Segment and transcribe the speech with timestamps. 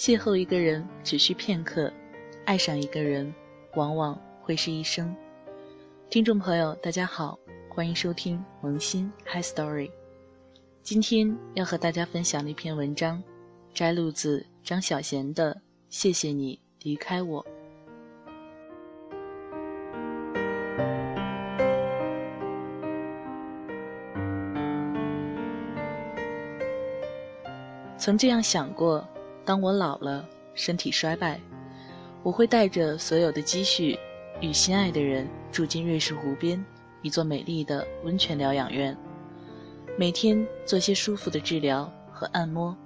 [0.00, 1.92] 邂逅一个人只需片刻，
[2.46, 3.30] 爱上一个人
[3.74, 5.14] 往往会是一生。
[6.08, 7.38] 听众朋友，大家好，
[7.68, 9.90] 欢迎收听萌新 Hi Story。
[10.82, 13.22] 今天要和大家分享的一篇文章，
[13.74, 15.54] 摘录自张小娴的
[15.90, 17.44] 《谢谢你离开我》。
[27.98, 29.06] 曾这样想过，
[29.50, 31.40] 当我老了，身体衰败，
[32.22, 33.98] 我会带着所有的积蓄，
[34.40, 36.64] 与心爱的人住进瑞士湖边
[37.02, 38.96] 一座美丽的温泉疗养院，
[39.98, 42.76] 每天做些舒服的治疗和按摩，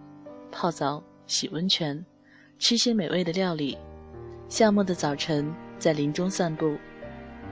[0.50, 2.02] 泡澡、洗温泉，
[2.58, 3.76] 吃些美味的料理。
[4.48, 6.78] 夏末的早晨，在林中散步；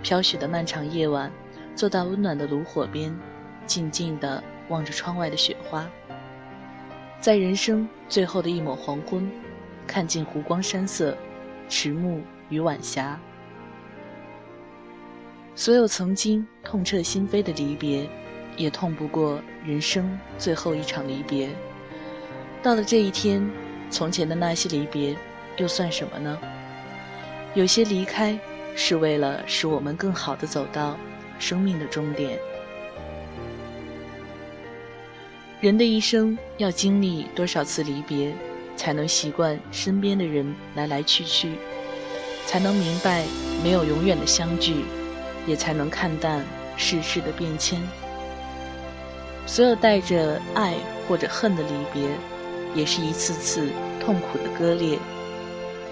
[0.02, 1.30] 飘雪的漫长夜晚，
[1.76, 3.14] 坐到温暖的炉火边，
[3.66, 5.86] 静静地望着窗外的雪花。
[7.22, 9.30] 在人生最后的一抹黄昏，
[9.86, 11.16] 看尽湖光山色，
[11.68, 13.16] 迟暮与晚霞。
[15.54, 18.10] 所有曾经痛彻心扉的离别，
[18.56, 21.48] 也痛不过人生最后一场离别。
[22.60, 23.48] 到了这一天，
[23.88, 25.16] 从前的那些离别，
[25.58, 26.36] 又算什么呢？
[27.54, 28.36] 有些离开，
[28.74, 30.98] 是为了使我们更好的走到
[31.38, 32.36] 生命的终点。
[35.62, 38.34] 人的一生要经历多少次离别，
[38.76, 41.52] 才能习惯身边的人来来去去，
[42.46, 43.24] 才能明白
[43.62, 44.84] 没有永远的相聚，
[45.46, 46.44] 也才能看淡
[46.76, 47.80] 世事的变迁。
[49.46, 50.74] 所有带着爱
[51.06, 52.08] 或者恨的离别，
[52.74, 53.70] 也是一次次
[54.04, 54.98] 痛苦的割裂。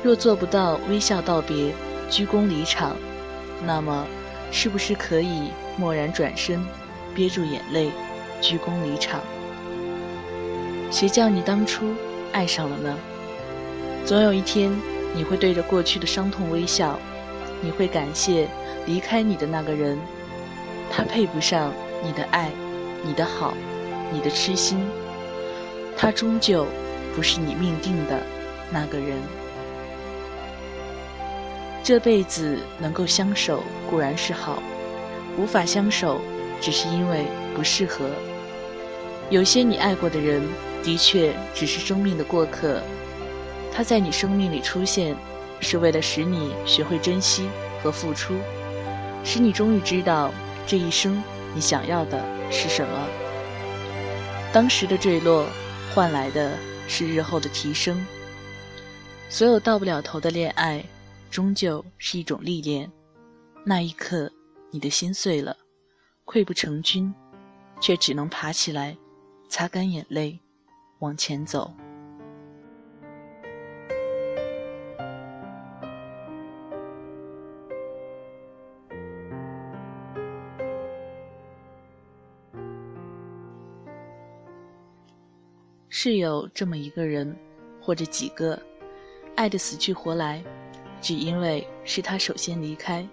[0.03, 1.73] 若做不到微笑道别、
[2.11, 2.97] 鞠躬离场，
[3.65, 4.05] 那么
[4.51, 6.61] 是不是可以默然转身，
[7.15, 7.93] 憋住眼泪，
[8.41, 9.21] 鞠躬离场？
[10.91, 11.95] 谁叫你当初
[12.33, 12.97] 爱上了呢？
[14.05, 14.73] 总有一天，
[15.15, 16.99] 你会对着过去的伤痛微笑，
[17.63, 18.49] 你会感谢
[18.87, 19.97] 离开你的那个人，
[20.91, 21.73] 他配不上
[22.03, 22.51] 你的爱，
[23.05, 23.55] 你的好，
[24.13, 24.85] 你的痴心，
[25.97, 26.67] 他终究
[27.15, 28.21] 不是你命定的
[28.73, 29.17] 那个人。
[31.85, 34.61] 这辈子能够相守固然是好，
[35.39, 36.21] 无法相守，
[36.61, 38.11] 只是因为不适合。
[39.29, 40.43] 有些你爱过的人。
[40.83, 42.83] 的确，只是生命的过客。
[43.73, 45.17] 他在你生命里出现，
[45.61, 47.49] 是为了使你学会珍惜
[47.83, 48.35] 和付出，
[49.25, 50.33] 使你终于知道
[50.67, 51.23] 这一生
[51.55, 53.09] 你想要的是什么。
[54.53, 55.47] 当时的坠落，
[55.95, 56.59] 换来的
[56.89, 58.05] 是日后的提升。
[59.29, 60.85] 所有到不了头的恋爱，
[61.31, 62.91] 终究是一种历练。
[63.65, 64.29] 那一刻，
[64.73, 65.57] 你的心碎了，
[66.25, 67.15] 溃不成军，
[67.81, 68.97] 却只能爬起来，
[69.49, 70.41] 擦干眼泪。
[71.01, 71.73] 往前走，
[85.89, 87.35] 是有这么一个人，
[87.81, 88.61] 或者几个，
[89.37, 90.43] 爱的死去活来，
[91.01, 93.07] 只因为是他首先离开，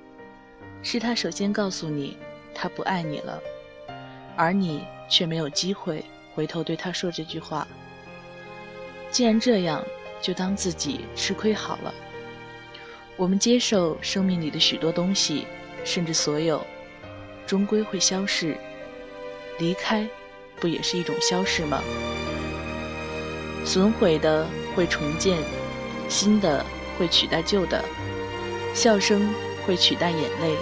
[0.83, 2.17] 是他首先告诉你
[2.53, 3.41] 他不爱你了，
[4.35, 6.03] 而你却没有机会。
[6.37, 7.67] 回头对他说这句话。
[9.09, 9.83] 既然这样，
[10.21, 11.91] 就当自己吃亏好了。
[13.15, 15.47] 我们接受生命里的许多东西，
[15.83, 16.63] 甚至所有，
[17.47, 18.55] 终归会消逝。
[19.57, 20.07] 离开，
[20.59, 21.81] 不也是一种消逝吗？
[23.65, 24.45] 损毁的
[24.75, 25.39] 会重建，
[26.07, 26.63] 新的
[26.99, 27.83] 会取代旧的，
[28.75, 29.27] 笑声
[29.65, 30.55] 会取代眼泪，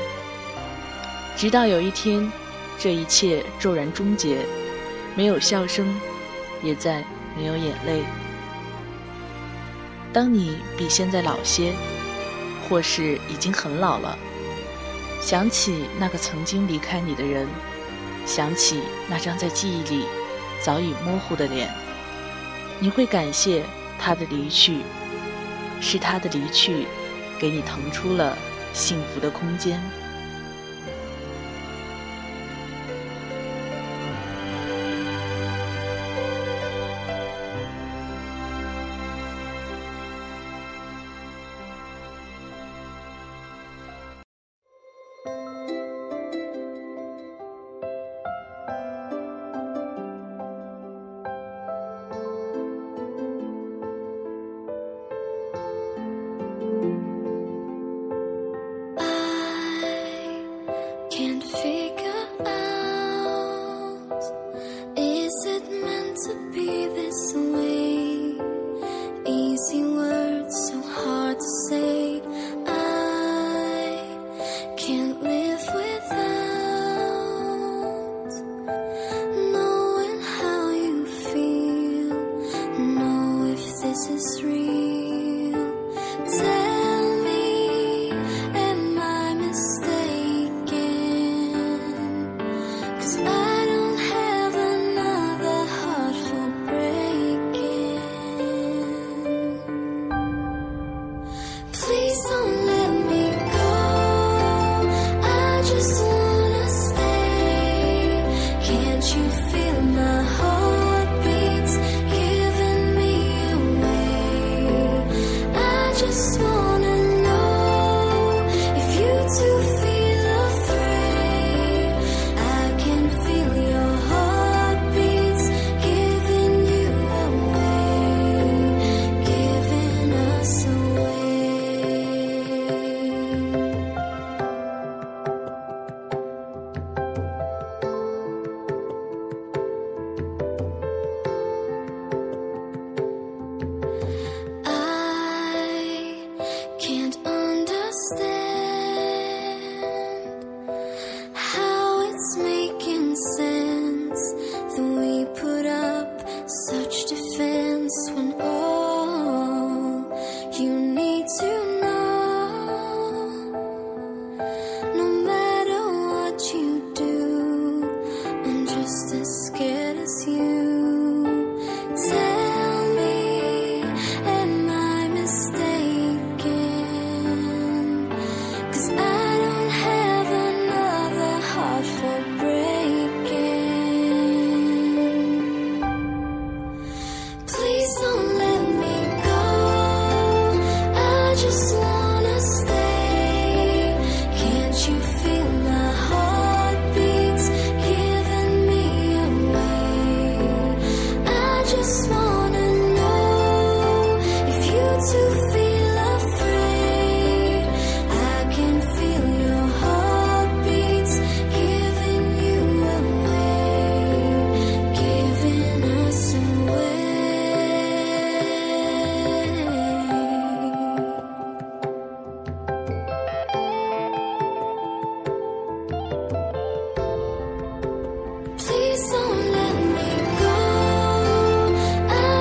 [1.35, 2.31] 直到有一天，
[2.79, 4.37] 这一切骤然终结。
[5.15, 5.87] 没有笑声，
[6.61, 7.03] 也再
[7.37, 8.03] 没有眼泪。
[10.11, 11.73] 当你比现在老些，
[12.67, 14.17] 或是已经很老了，
[15.21, 17.47] 想起那个曾经离开你的人，
[18.25, 20.05] 想起那张在记忆里
[20.61, 21.69] 早已模糊的脸，
[22.79, 23.63] 你会感谢
[23.99, 24.79] 他的离去，
[25.81, 26.87] 是他的离去，
[27.39, 28.37] 给你腾出了
[28.73, 29.81] 幸福的空间。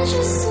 [0.06, 0.43] just